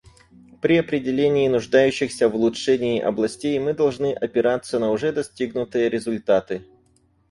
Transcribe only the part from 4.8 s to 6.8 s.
уже достигнутые результаты.